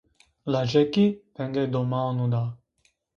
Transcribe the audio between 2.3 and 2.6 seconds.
da.